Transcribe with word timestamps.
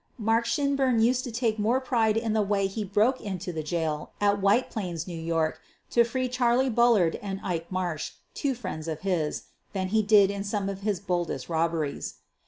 Mark 0.17 0.47
Shinburn 0.47 0.99
used 0.99 1.23
to 1.25 1.31
take 1.31 1.59
more 1.59 1.79
pride 1.79 2.17
in 2.17 2.33
the 2.33 2.41
way 2.41 2.65
he 2.65 2.83
broke 2.83 3.21
into 3.21 3.53
the 3.53 3.61
jail 3.61 4.13
at 4.19 4.41
White 4.41 4.71
Plains, 4.71 5.05
New 5.07 5.21
York, 5.21 5.61
to 5.91 6.03
free 6.03 6.27
Charley 6.27 6.71
Bullard 6.71 7.17
and 7.17 7.39
Ike 7.43 7.71
Marsh, 7.71 8.13
two 8.33 8.55
friends 8.55 8.87
of 8.87 9.01
his, 9.01 9.43
than 9.73 9.89
he 9.89 10.01
did 10.01 10.31
in 10.31 10.43
some 10.43 10.69
of 10.69 10.81
his 10.81 10.99
boldest 10.99 11.49
robberies. 11.49 12.15